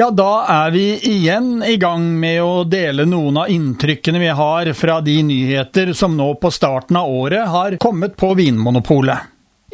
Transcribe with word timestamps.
Ja, 0.00 0.06
da 0.10 0.46
er 0.48 0.70
vi 0.70 0.84
igjen 1.10 1.62
i 1.62 1.74
gang 1.76 2.06
med 2.20 2.38
å 2.40 2.62
dele 2.64 3.04
noen 3.04 3.36
av 3.42 3.50
inntrykkene 3.52 4.22
vi 4.22 4.30
har 4.32 4.70
fra 4.72 4.94
de 5.04 5.18
nyheter 5.28 5.92
som 5.92 6.14
nå 6.16 6.28
på 6.40 6.48
starten 6.56 6.96
av 6.96 7.10
året 7.12 7.50
har 7.52 7.76
kommet 7.84 8.16
på 8.16 8.30
Vinmonopolet. 8.38 9.26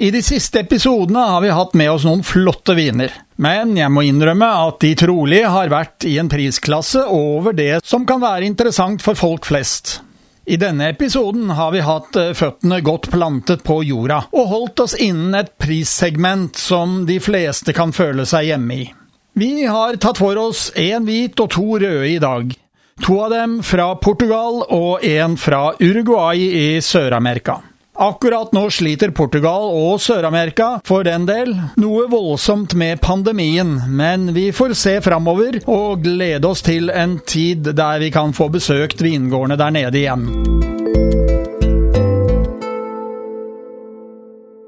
I 0.02 0.10
de 0.10 0.24
siste 0.26 0.64
episodene 0.64 1.28
har 1.30 1.44
vi 1.46 1.54
hatt 1.54 1.78
med 1.78 1.92
oss 1.92 2.08
noen 2.08 2.26
flotte 2.26 2.74
viner, 2.74 3.14
men 3.38 3.76
jeg 3.78 3.92
må 3.94 4.02
innrømme 4.08 4.50
at 4.64 4.82
de 4.82 4.92
trolig 4.98 5.44
har 5.46 5.70
vært 5.70 6.08
i 6.10 6.16
en 6.18 6.32
prisklasse 6.34 7.06
over 7.06 7.54
det 7.54 7.84
som 7.86 8.02
kan 8.02 8.18
være 8.27 8.50
interessant 8.50 9.06
for 9.06 9.14
folk 9.14 9.46
flest. 9.46 10.00
I 10.42 10.58
denne 10.58 10.90
episoden 10.90 11.54
har 11.54 11.70
vi 11.70 11.86
hatt 11.86 12.18
eh, 12.18 12.34
føttene 12.34 12.83
godt 12.83 13.12
plantet 13.14 13.62
på 13.62 13.78
jorda, 13.86 14.24
og 14.34 14.52
holdt 14.58 14.88
oss 14.88 14.98
innen 14.98 15.38
et 15.38 15.55
prissegment 15.55 16.58
som 16.58 17.05
de 17.06 17.22
fleste 17.22 17.70
kan 17.78 17.94
føle 17.94 18.27
seg 18.27 18.50
hjemme 18.50 18.83
i. 18.83 18.92
Vi 19.39 19.67
har 19.67 19.97
tatt 20.01 20.17
for 20.17 20.39
oss 20.41 20.70
én 20.81 21.05
hvit 21.05 21.37
og 21.45 21.51
to 21.53 21.65
røde 21.77 22.06
i 22.09 22.17
dag. 22.17 22.55
To 23.05 23.19
av 23.20 23.34
dem 23.34 23.59
fra 23.61 23.91
Portugal 24.01 24.62
og 24.73 25.03
én 25.05 25.34
fra 25.37 25.75
Uruguay 25.77 26.41
i 26.41 26.69
Sør-Amerika. 26.81 27.59
Akkurat 28.01 28.55
nå 28.57 28.62
sliter 28.73 29.12
Portugal 29.12 29.69
og 29.77 30.01
Sør-Amerika, 30.01 30.70
for 30.89 31.05
den 31.05 31.29
del, 31.29 31.53
noe 31.77 32.07
voldsomt 32.09 32.73
med 32.81 33.03
pandemien, 33.05 33.75
men 33.92 34.31
vi 34.33 34.47
får 34.57 34.73
se 34.73 34.95
framover 35.05 35.61
og 35.69 36.01
glede 36.09 36.48
oss 36.48 36.64
til 36.64 36.89
en 36.89 37.19
tid 37.20 37.75
der 37.77 38.01
vi 38.01 38.09
kan 38.17 38.33
få 38.33 38.48
besøkt 38.57 39.05
vingårdene 39.05 39.61
der 39.61 39.77
nede 39.77 40.01
igjen. 40.01 40.75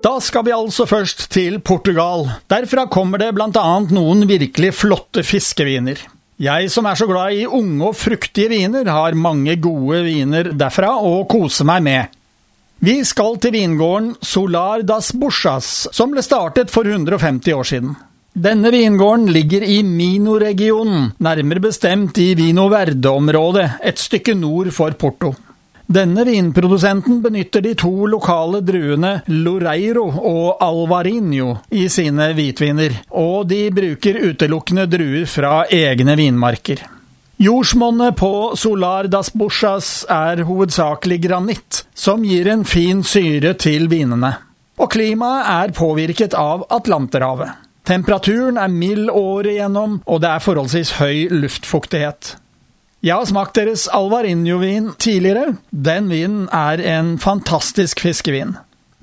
Da 0.08 0.14
skal 0.24 0.46
vi 0.46 0.54
altså 0.56 0.86
først 0.88 1.26
til 1.34 1.58
Portugal. 1.60 2.22
Derfra 2.48 2.86
kommer 2.88 3.20
det 3.20 3.28
blant 3.36 3.58
annet 3.60 3.90
noen 3.92 4.24
virkelig 4.30 4.70
flotte 4.78 5.20
fiskeviner. 5.26 6.00
Jeg 6.40 6.70
som 6.72 6.86
er 6.88 6.96
så 6.96 7.04
glad 7.10 7.34
i 7.36 7.42
unge 7.44 7.90
og 7.90 7.96
fruktige 7.98 8.48
viner, 8.48 8.88
har 8.88 9.18
mange 9.18 9.58
gode 9.60 9.98
viner 10.06 10.48
derfra 10.56 10.94
å 11.04 11.26
kose 11.28 11.66
meg 11.68 11.84
med. 11.84 12.14
Vi 12.80 12.94
skal 13.04 13.36
til 13.42 13.52
vingården 13.58 14.14
Solar 14.24 14.86
das 14.86 15.10
Buchas, 15.12 15.90
som 15.92 16.14
ble 16.14 16.24
startet 16.24 16.72
for 16.72 16.88
150 16.88 17.58
år 17.58 17.68
siden. 17.68 17.92
Denne 18.32 18.72
vingården 18.72 19.28
ligger 19.34 19.66
i 19.66 19.82
Mino-regionen, 19.84 21.10
nærmere 21.20 21.66
bestemt 21.68 22.16
i 22.22 22.30
Vino 22.38 22.70
Verde-området, 22.72 23.66
et 23.84 24.00
stykke 24.00 24.38
nord 24.38 24.72
for 24.72 24.96
Porto. 24.96 25.34
Denne 25.88 26.24
vinprodusenten 26.24 27.22
benytter 27.22 27.62
de 27.64 27.70
to 27.74 28.06
lokale 28.12 28.58
druene 28.60 29.22
Loreiro 29.32 30.04
og 30.04 30.58
Alvarinho 30.60 31.54
i 31.72 31.86
sine 31.88 32.26
hvitviner, 32.36 32.92
og 33.16 33.46
de 33.48 33.62
bruker 33.72 34.18
utelukkende 34.20 34.84
druer 34.92 35.24
fra 35.24 35.62
egne 35.72 36.12
vinmarker. 36.20 36.82
Jordsmonnet 37.40 38.18
på 38.20 38.32
Solar 38.60 39.08
das 39.08 39.32
Buchas 39.32 40.02
er 40.12 40.42
hovedsakelig 40.44 41.22
granitt, 41.24 41.78
som 41.94 42.20
gir 42.20 42.50
en 42.52 42.66
fin 42.68 43.00
syre 43.00 43.54
til 43.56 43.88
vinene. 43.88 44.34
Og 44.76 44.90
klimaet 44.92 45.48
er 45.54 45.72
påvirket 45.78 46.36
av 46.36 46.66
Atlanterhavet. 46.68 47.64
Temperaturen 47.88 48.60
er 48.60 48.68
mild 48.68 49.08
året 49.08 49.54
igjennom, 49.54 50.02
og 50.04 50.20
det 50.20 50.34
er 50.34 50.44
forholdsvis 50.44 50.92
høy 51.00 51.32
luftfuktighet. 51.32 52.34
Jeg 53.00 53.14
har 53.14 53.26
smakt 53.30 53.54
deres 53.54 53.86
Alvarinho-vin 53.94 54.90
tidligere. 54.98 55.52
Den 55.70 56.08
vinen 56.10 56.48
er 56.50 56.80
en 56.82 57.12
fantastisk 57.22 58.00
fiskevin. 58.02 58.56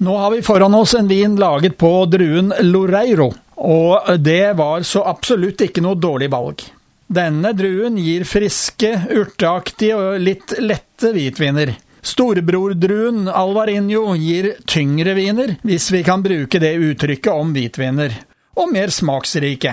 Nå 0.04 0.18
har 0.20 0.34
vi 0.34 0.42
foran 0.44 0.76
oss 0.76 0.94
en 0.94 1.08
vin 1.08 1.38
laget 1.40 1.78
på 1.80 1.92
druen 2.12 2.52
Loreiro, 2.68 3.30
og 3.56 4.10
det 4.20 4.58
var 4.60 4.84
så 4.84 5.06
absolutt 5.08 5.64
ikke 5.64 5.84
noe 5.86 5.96
dårlig 5.96 6.28
valg. 6.34 6.66
Denne 7.08 7.54
druen 7.56 7.96
gir 8.02 8.26
friske, 8.28 8.92
urteaktige 9.16 9.96
og 9.96 10.20
litt 10.20 10.58
lette 10.60 11.14
hvitviner. 11.16 11.72
Storebrordruen 12.06 13.30
Alvarinho 13.32 14.12
gir 14.20 14.52
tyngre 14.68 15.16
viner, 15.16 15.56
hvis 15.64 15.88
vi 15.96 16.04
kan 16.04 16.26
bruke 16.26 16.60
det 16.60 16.76
uttrykket 16.76 17.32
om 17.32 17.56
hvitviner, 17.56 18.20
og 18.60 18.76
mer 18.76 18.92
smaksrike. 18.92 19.72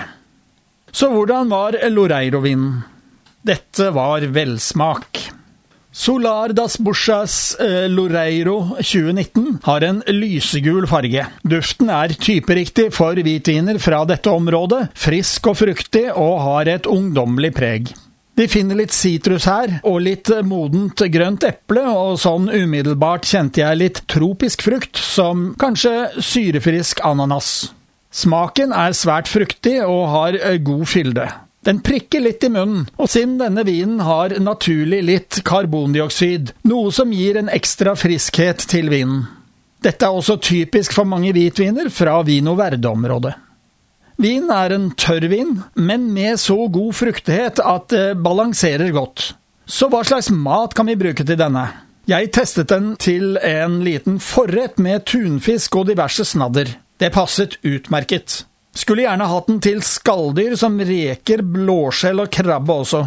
Så 0.95 1.11
hvordan 1.11 1.51
var 1.51 1.75
Loreiro-vinen? 1.91 2.92
Dette 3.43 3.89
var 3.91 4.21
velsmak. 4.21 5.31
Solar 5.91 6.49
das 6.49 6.77
Buchas 6.77 7.57
eh, 7.59 7.89
Loreiro 7.89 8.69
2019 8.79 9.59
har 9.63 9.83
en 9.83 9.99
lysegul 10.07 10.87
farge. 10.87 11.25
Duften 11.43 11.91
er 11.91 12.15
typeriktig 12.15 12.87
for 12.95 13.19
hvitviner 13.19 13.81
fra 13.83 13.99
dette 14.07 14.31
området, 14.31 14.87
frisk 14.95 15.51
og 15.51 15.59
fruktig 15.59 16.05
og 16.13 16.39
har 16.45 16.71
et 16.71 16.87
ungdommelig 16.87 17.51
preg. 17.59 17.93
De 18.39 18.47
finner 18.47 18.79
litt 18.79 18.95
sitrus 18.95 19.43
her, 19.51 19.75
og 19.83 19.99
litt 20.07 20.31
modent 20.47 21.03
grønt 21.11 21.43
eple, 21.43 21.83
og 21.83 22.15
sånn 22.23 22.47
umiddelbart 22.47 23.27
kjente 23.27 23.61
jeg 23.61 23.81
litt 23.83 24.05
tropisk 24.07 24.63
frukt, 24.65 24.95
som 24.95 25.49
kanskje 25.59 26.23
syrefrisk 26.31 27.03
ananas. 27.03 27.73
Smaken 28.13 28.71
er 28.71 28.95
svært 28.95 29.27
fruktig 29.27 29.81
og 29.83 30.07
har 30.15 30.39
eh, 30.39 30.61
god 30.63 30.87
fylde. 30.87 31.33
Den 31.63 31.79
prikker 31.79 32.19
litt 32.19 32.43
i 32.43 32.49
munnen, 32.51 32.89
og 32.99 33.07
siden 33.11 33.37
denne 33.39 33.63
vinen 33.63 34.01
har 34.03 34.35
naturlig 34.43 34.99
litt 35.07 35.39
karbondioksid, 35.47 36.51
noe 36.67 36.91
som 36.91 37.13
gir 37.15 37.39
en 37.39 37.51
ekstra 37.51 37.95
friskhet 37.95 38.65
til 38.67 38.91
vinen. 38.91 39.23
Dette 39.83 40.07
er 40.07 40.15
også 40.15 40.37
typisk 40.43 40.95
for 40.95 41.07
mange 41.07 41.31
hvitviner 41.35 41.89
fra 41.91 42.17
Vino 42.27 42.55
Verde-området. 42.59 43.33
Vin 44.23 44.51
er 44.53 44.75
en 44.75 44.91
tørrvin, 44.99 45.57
men 45.75 46.11
med 46.13 46.39
så 46.39 46.67
god 46.71 46.93
fruktighet 46.95 47.59
at 47.63 47.89
det 47.91 48.05
balanserer 48.23 48.93
godt. 48.95 49.33
Så 49.65 49.89
hva 49.91 50.03
slags 50.05 50.29
mat 50.31 50.75
kan 50.75 50.87
vi 50.87 50.99
bruke 50.99 51.25
til 51.25 51.39
denne? 51.39 51.65
Jeg 52.07 52.33
testet 52.35 52.67
den 52.71 52.93
til 52.99 53.37
en 53.39 53.79
liten 53.83 54.19
forrett 54.19 54.79
med 54.83 55.05
tunfisk 55.07 55.79
og 55.79 55.87
diverse 55.87 56.25
snadder. 56.27 56.75
Det 56.99 57.11
passet 57.15 57.55
utmerket. 57.63 58.43
Skulle 58.73 59.05
gjerne 59.05 59.29
hatt 59.29 59.49
den 59.51 59.59
til 59.61 59.81
skalldyr 59.85 60.55
som 60.57 60.79
reker, 60.81 61.43
blåskjell 61.45 62.23
og 62.23 62.31
krabbe 62.33 62.77
også. 62.81 63.03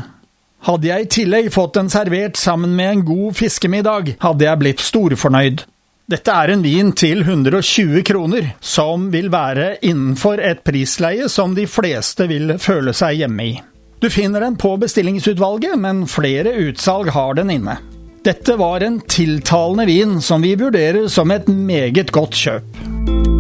Hadde 0.66 0.88
jeg 0.88 1.04
i 1.04 1.09
tillegg 1.19 1.49
fått 1.54 1.75
den 1.77 1.91
servert 1.93 2.38
sammen 2.38 2.75
med 2.78 2.93
en 2.93 3.06
god 3.06 3.37
fiskemiddag, 3.38 4.15
hadde 4.22 4.47
jeg 4.47 4.62
blitt 4.62 4.84
storfornøyd. 4.84 5.65
Dette 6.06 6.31
er 6.31 6.53
en 6.54 6.62
vin 6.62 6.93
til 6.94 7.25
120 7.25 8.04
kroner, 8.06 8.53
som 8.62 9.09
vil 9.10 9.27
være 9.32 9.81
innenfor 9.82 10.38
et 10.38 10.62
prisleie 10.66 11.27
som 11.31 11.56
de 11.59 11.66
fleste 11.66 12.28
vil 12.31 12.54
føle 12.62 12.94
seg 12.94 13.25
hjemme 13.25 13.48
i. 13.50 13.56
Du 13.98 14.06
finner 14.12 14.44
den 14.44 14.59
på 14.60 14.77
bestillingsutvalget, 14.78 15.75
men 15.83 16.04
flere 16.06 16.54
utsalg 16.69 17.10
har 17.16 17.34
den 17.41 17.50
inne. 17.59 17.81
Dette 18.27 18.54
var 18.59 18.86
en 18.86 19.01
tiltalende 19.03 19.86
vin 19.91 20.21
som 20.22 20.47
vi 20.47 20.54
vurderer 20.59 21.10
som 21.10 21.34
et 21.34 21.51
meget 21.51 22.15
godt 22.15 22.39
kjøp. 22.39 23.35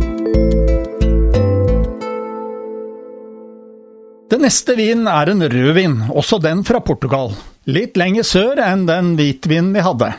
Neste 4.46 4.76
vin 4.78 5.08
er 5.10 5.32
en 5.32 5.42
rødvin, 5.42 5.96
også 6.14 6.38
den 6.42 6.62
fra 6.66 6.78
Portugal. 6.84 7.32
Litt 7.66 7.96
lenger 7.98 8.26
sør 8.26 8.60
enn 8.62 8.84
den 8.86 9.14
hvitvinen 9.18 9.72
vi 9.74 9.82
hadde. 9.82 10.12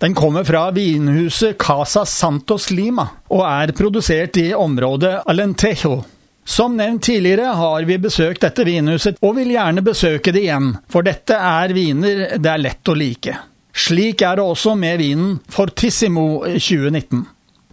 Den 0.00 0.14
kommer 0.16 0.44
fra 0.48 0.66
vinhuset 0.72 1.56
Casa 1.60 2.04
Santos 2.08 2.70
Lima, 2.72 3.06
og 3.32 3.44
er 3.48 3.72
produsert 3.76 4.36
i 4.40 4.50
området 4.56 5.20
Alentejo. 5.28 6.00
Som 6.44 6.76
nevnt 6.76 7.04
tidligere 7.08 7.54
har 7.56 7.84
vi 7.88 7.98
besøkt 8.00 8.42
dette 8.44 8.64
vinhuset, 8.68 9.20
og 9.24 9.36
vil 9.38 9.52
gjerne 9.54 9.84
besøke 9.84 10.32
det 10.32 10.44
igjen, 10.46 10.72
for 10.90 11.06
dette 11.06 11.36
er 11.36 11.76
viner 11.76 12.24
det 12.36 12.52
er 12.52 12.64
lett 12.64 12.90
å 12.90 12.96
like. 12.96 13.36
Slik 13.76 14.24
er 14.26 14.40
det 14.40 14.44
også 14.44 14.74
med 14.76 15.00
vinen 15.00 15.36
Fortissimo 15.52 16.42
2019. 16.48 17.24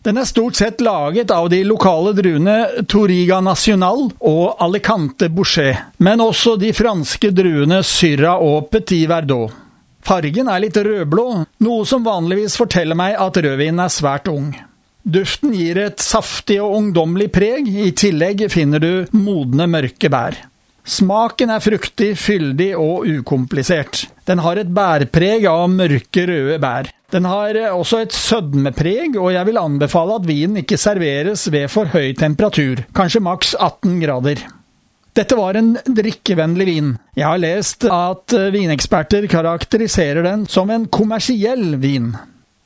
Den 0.07 0.15
er 0.15 0.23
stort 0.23 0.55
sett 0.55 0.79
laget 0.81 1.31
av 1.35 1.49
de 1.51 1.57
lokale 1.67 2.13
druene 2.15 2.85
Toriga 2.87 3.41
National 3.43 4.05
og 4.23 4.61
Alicante 4.63 5.27
Boucher, 5.27 5.81
men 5.99 6.23
også 6.23 6.53
de 6.61 6.69
franske 6.71 7.33
druene 7.35 7.81
Syrah 7.83 8.39
og 8.39 8.69
Petit 8.71 9.03
Verdot. 9.11 9.51
Fargen 10.07 10.47
er 10.47 10.63
litt 10.63 10.79
rødblå, 10.79 11.25
noe 11.67 11.83
som 11.89 12.07
vanligvis 12.07 12.55
forteller 12.55 12.95
meg 12.95 13.19
at 13.19 13.41
rødvinen 13.43 13.83
er 13.83 13.91
svært 13.91 14.31
ung. 14.31 14.53
Duften 15.03 15.51
gir 15.51 15.81
et 15.83 15.99
saftig 15.99 16.61
og 16.63 16.77
ungdommelig 16.79 17.27
preg, 17.35 17.67
i 17.67 17.91
tillegg 17.91 18.47
finner 18.53 18.79
du 18.79 18.91
modne, 19.11 19.67
mørke 19.67 20.07
bær. 20.07 20.39
Smaken 20.87 21.51
er 21.51 21.59
fruktig, 21.59 22.13
fyldig 22.15 22.69
og 22.79 23.03
ukomplisert. 23.11 24.05
Den 24.23 24.39
har 24.39 24.55
et 24.55 24.71
bærpreg 24.71 25.51
av 25.51 25.67
mørke, 25.67 26.29
røde 26.31 26.61
bær. 26.63 26.93
Den 27.07 27.23
har 27.23 27.55
også 27.71 28.01
et 28.03 28.11
sødmepreg, 28.11 29.15
og 29.15 29.31
jeg 29.31 29.47
vil 29.47 29.59
anbefale 29.61 30.17
at 30.19 30.25
vinen 30.27 30.59
ikke 30.59 30.75
serveres 30.75 31.45
ved 31.53 31.69
for 31.71 31.87
høy 31.93 32.11
temperatur, 32.19 32.81
kanskje 32.97 33.21
maks 33.23 33.53
18 33.55 34.01
grader. 34.01 34.41
Dette 35.15 35.37
var 35.39 35.55
en 35.55 35.71
drikkevennlig 35.87 36.65
vin. 36.67 36.89
Jeg 37.15 37.25
har 37.25 37.39
lest 37.39 37.87
at 37.87 38.35
vineksperter 38.51 39.29
karakteriserer 39.31 40.27
den 40.27 40.43
som 40.51 40.69
en 40.69 40.89
kommersiell 40.91 41.79
vin. 41.79 42.11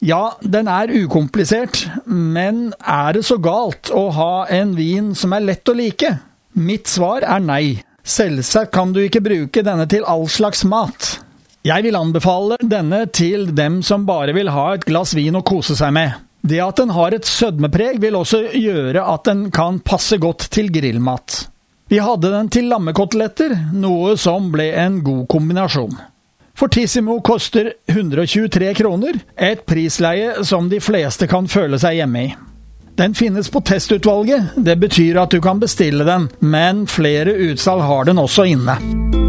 Ja, 0.02 0.34
den 0.42 0.66
er 0.66 0.90
ukomplisert, 0.90 1.86
men 2.10 2.72
er 2.82 3.14
det 3.14 3.28
så 3.30 3.38
galt 3.38 3.94
å 3.94 4.08
ha 4.18 4.34
en 4.50 4.74
vin 4.74 5.14
som 5.14 5.38
er 5.38 5.46
lett 5.46 5.70
å 5.70 5.78
like? 5.78 6.16
Mitt 6.58 6.90
svar 6.90 7.22
er 7.22 7.46
nei. 7.46 7.66
Selvsagt 8.02 8.74
kan 8.74 8.90
du 8.90 9.04
ikke 9.06 9.22
bruke 9.22 9.62
denne 9.62 9.86
til 9.86 10.02
all 10.10 10.26
slags 10.26 10.66
mat. 10.66 11.21
Jeg 11.62 11.84
vil 11.86 11.94
anbefale 11.94 12.56
denne 12.66 13.04
til 13.14 13.52
dem 13.54 13.84
som 13.86 14.08
bare 14.08 14.34
vil 14.34 14.50
ha 14.50 14.72
et 14.74 14.86
glass 14.88 15.14
vin 15.14 15.36
å 15.38 15.44
kose 15.46 15.76
seg 15.78 15.94
med. 15.94 16.16
Det 16.42 16.58
at 16.58 16.80
den 16.82 16.90
har 16.96 17.14
et 17.14 17.28
sødmepreg 17.30 18.00
vil 18.02 18.18
også 18.18 18.48
gjøre 18.58 19.04
at 19.06 19.28
den 19.30 19.44
kan 19.54 19.78
passe 19.86 20.18
godt 20.18 20.48
til 20.50 20.72
grillmat. 20.74 21.44
Vi 21.92 22.00
hadde 22.02 22.32
den 22.34 22.50
til 22.50 22.66
lammekoteletter, 22.72 23.54
noe 23.78 24.16
som 24.18 24.50
ble 24.50 24.72
en 24.74 25.04
god 25.06 25.28
kombinasjon. 25.30 25.94
Fortissimo 26.58 27.20
koster 27.22 27.76
123 27.86 28.74
kroner, 28.82 29.22
et 29.38 29.62
prisleie 29.70 30.42
som 30.48 30.70
de 30.72 30.82
fleste 30.82 31.30
kan 31.30 31.46
føle 31.52 31.78
seg 31.82 32.02
hjemme 32.02 32.26
i. 32.26 32.34
Den 32.98 33.14
finnes 33.14 33.54
på 33.54 33.62
testutvalget. 33.62 34.58
Det 34.58 34.80
betyr 34.82 35.22
at 35.22 35.32
du 35.34 35.42
kan 35.42 35.62
bestille 35.62 36.10
den, 36.10 36.32
men 36.42 36.88
flere 36.90 37.38
utsalg 37.52 37.86
har 37.86 38.10
den 38.10 38.22
også 38.22 38.50
inne. 38.50 39.21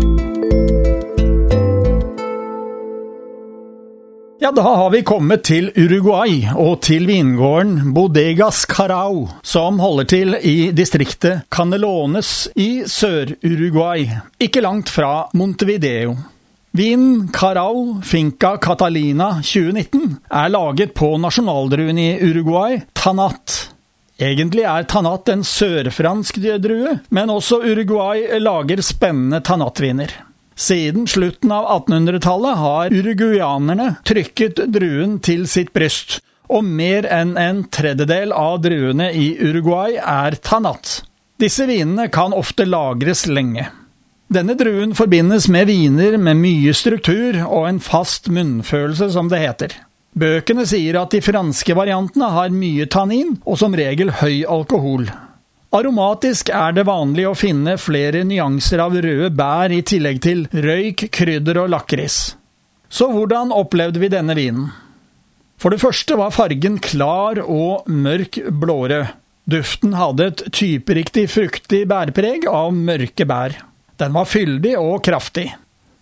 Ja, 4.43 4.51
da 4.51 4.63
har 4.63 4.91
vi 4.91 5.05
kommet 5.07 5.45
til 5.47 5.69
Uruguay 5.79 6.41
og 6.59 6.81
til 6.83 7.05
vingården 7.07 7.93
Bodegas 7.95 8.65
Carau, 8.67 9.29
som 9.47 9.77
holder 9.79 10.09
til 10.11 10.35
i 10.35 10.73
distriktet 10.75 11.45
Canelones 11.47 12.49
i 12.59 12.83
Sør-Uruguay, 12.83 14.09
ikke 14.43 14.65
langt 14.65 14.91
fra 14.91 15.29
Montevideo. 15.39 16.17
Vinen 16.75 17.29
Carau 17.31 18.01
Finca 18.03 18.57
Catalina 18.59 19.29
2019 19.45 20.19
er 20.27 20.51
laget 20.51 20.97
på 20.99 21.13
nasjonaldruen 21.23 22.03
i 22.03 22.09
Uruguay, 22.27 22.81
Tanat. 22.99 23.69
Egentlig 24.19 24.67
er 24.67 24.91
Tanat 24.91 25.31
en 25.37 25.47
sørfransk 25.47 26.43
drue, 26.67 26.99
men 27.15 27.31
også 27.31 27.63
Uruguay 27.63 28.27
lager 28.43 28.83
spennende 28.83 29.39
Tanatviner. 29.47 30.19
Siden 30.55 31.07
slutten 31.09 31.53
av 31.53 31.69
1800-tallet 31.89 32.59
har 32.61 32.93
uruguyanerne 32.93 33.89
trykket 34.05 34.61
druen 34.73 35.19
til 35.25 35.47
sitt 35.51 35.73
bryst, 35.73 36.21
og 36.53 36.67
mer 36.67 37.09
enn 37.09 37.37
en 37.41 37.63
tredjedel 37.73 38.35
av 38.37 38.61
druene 38.65 39.09
i 39.17 39.33
Uruguay 39.41 39.97
er 39.97 40.37
Tanat. 40.45 41.01
Disse 41.41 41.67
vinene 41.67 42.09
kan 42.13 42.35
ofte 42.37 42.67
lagres 42.69 43.25
lenge. 43.27 43.71
Denne 44.33 44.55
druen 44.57 44.95
forbindes 44.97 45.49
med 45.53 45.67
viner 45.69 46.17
med 46.21 46.39
mye 46.41 46.73
struktur 46.77 47.41
og 47.43 47.67
en 47.69 47.81
fast 47.83 48.31
munnfølelse, 48.33 49.11
som 49.13 49.29
det 49.33 49.43
heter. 49.43 49.75
Bøkene 50.13 50.65
sier 50.69 50.99
at 51.01 51.13
de 51.13 51.23
franske 51.25 51.75
variantene 51.77 52.29
har 52.33 52.53
mye 52.53 52.87
tannin 52.93 53.39
og 53.45 53.59
som 53.61 53.77
regel 53.77 54.13
høy 54.21 54.45
alkohol. 54.45 55.09
Aromatisk 55.73 56.51
er 56.53 56.75
det 56.77 56.83
vanlig 56.85 57.23
å 57.25 57.37
finne 57.39 57.79
flere 57.81 58.27
nyanser 58.29 58.83
av 58.85 58.93
røde 58.93 59.31
bær 59.33 59.73
i 59.73 59.79
tillegg 59.89 60.19
til 60.21 60.43
røyk, 60.53 61.07
krydder 61.09 61.63
og 61.63 61.71
lakris. 61.73 62.17
Så 62.93 63.09
hvordan 63.09 63.55
opplevde 63.57 64.03
vi 64.03 64.11
denne 64.13 64.37
vinen? 64.37 64.67
For 65.57 65.73
det 65.73 65.81
første 65.81 66.19
var 66.21 66.35
fargen 66.37 66.77
klar 66.83 67.41
og 67.41 67.89
mørk 67.89 68.37
blårød. 68.53 69.17
Duften 69.49 69.97
hadde 69.97 70.29
et 70.29 70.45
typeriktig 70.53 71.25
fruktig 71.33 71.87
bærpreg 71.89 72.45
av 72.53 72.77
mørke 72.77 73.25
bær. 73.25 73.57
Den 73.97 74.13
var 74.13 74.29
fyldig 74.29 74.77
og 74.77 75.01
kraftig. 75.09 75.49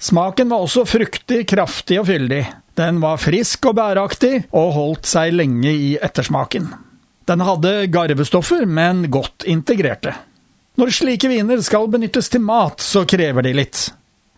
Smaken 0.02 0.50
var 0.50 0.67
også 0.67 0.82
fruktig, 0.88 1.44
kraftig 1.46 2.02
og 2.02 2.11
fyldig. 2.11 2.43
Den 2.75 2.99
var 3.05 3.22
frisk 3.22 3.70
og 3.70 3.78
bæraktig, 3.78 4.49
og 4.50 4.75
holdt 4.75 5.06
seg 5.06 5.37
lenge 5.37 5.70
i 5.70 5.90
ettersmaken. 6.00 6.72
Den 7.31 7.41
hadde 7.47 7.87
garvestoffer, 7.87 8.65
men 8.67 9.05
godt 9.11 9.44
integrerte. 9.47 10.17
Når 10.81 10.91
slike 10.97 11.29
viner 11.31 11.61
skal 11.62 11.87
benyttes 11.93 12.27
til 12.32 12.43
mat, 12.43 12.82
så 12.82 13.05
krever 13.06 13.47
de 13.47 13.53
litt. 13.55 13.85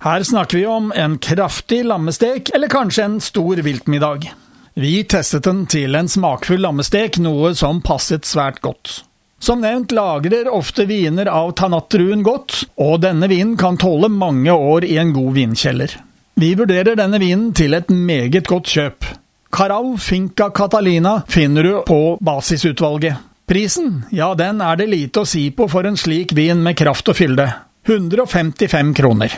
Her 0.05 0.25
snakker 0.27 0.59
vi 0.59 0.67
om 0.69 0.91
en 0.93 1.15
kraftig 1.23 1.85
lammestek, 1.89 2.50
eller 2.53 2.69
kanskje 2.69 3.06
en 3.06 3.17
stor 3.25 3.62
viltmiddag. 3.65 4.27
Vi 4.75 4.93
testet 5.09 5.49
den 5.49 5.65
til 5.73 5.97
en 5.97 6.11
smakfull 6.11 6.61
lammestek, 6.67 7.17
noe 7.23 7.55
som 7.56 7.81
passet 7.81 8.29
svært 8.29 8.61
godt. 8.61 8.99
Som 9.41 9.65
nevnt 9.65 9.94
lagrer 9.97 10.53
ofte 10.53 10.85
viner 10.91 11.33
av 11.33 11.55
tanatruen 11.56 12.21
godt, 12.27 12.61
og 12.77 13.00
denne 13.06 13.31
vinen 13.33 13.56
kan 13.56 13.81
tåle 13.81 14.12
mange 14.12 14.53
år 14.53 14.85
i 14.85 14.99
en 15.00 15.17
god 15.17 15.33
vinkjeller. 15.41 15.97
Vi 16.37 16.53
vurderer 16.61 17.00
denne 17.00 17.25
vinen 17.25 17.55
til 17.56 17.73
et 17.79 17.89
meget 17.89 18.53
godt 18.53 18.69
kjøp. 18.69 19.09
Carau 19.52 19.99
Finca 19.99 20.50
Catalina 20.50 21.22
finner 21.28 21.62
du 21.62 21.82
på 21.87 22.19
basisutvalget. 22.20 23.16
Prisen, 23.46 24.04
ja 24.10 24.34
den 24.34 24.60
er 24.64 24.78
det 24.81 24.87
lite 24.88 25.26
å 25.26 25.28
si 25.28 25.50
på 25.52 25.66
for 25.69 25.84
en 25.84 25.99
slik 26.00 26.32
vin 26.32 26.62
med 26.64 26.78
kraft 26.78 27.10
og 27.12 27.19
fylde. 27.19 27.50
155 27.84 28.94
kroner. 28.96 29.34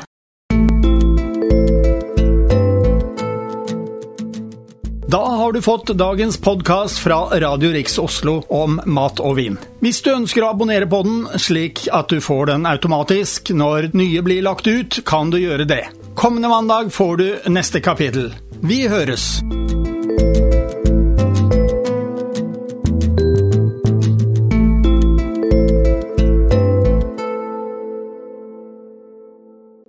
Da 5.11 5.25
har 5.41 5.53
du 5.53 5.61
fått 5.63 5.91
dagens 5.99 6.39
podkast 6.39 7.03
fra 7.03 7.19
Radio 7.43 7.75
Riks 7.75 7.99
Oslo 7.99 8.37
om 8.55 8.79
mat 8.87 9.19
og 9.19 9.35
vin. 9.41 9.59
Hvis 9.83 9.99
du 10.07 10.13
ønsker 10.15 10.47
å 10.47 10.53
abonnere 10.55 10.87
på 10.91 11.03
den, 11.07 11.21
slik 11.43 11.89
at 11.91 12.15
du 12.15 12.23
får 12.23 12.53
den 12.53 12.71
automatisk 12.71 13.51
når 13.51 13.91
nye 13.99 14.23
blir 14.23 14.47
lagt 14.47 14.71
ut, 14.71 15.03
kan 15.07 15.35
du 15.35 15.41
gjøre 15.43 15.67
det. 15.67 15.83
Kommende 16.15 16.55
mandag 16.55 16.95
får 16.95 17.17
du 17.19 17.29
neste 17.51 17.83
kapittel. 17.83 18.31
Vi 18.63 18.85
høres! 18.87 19.43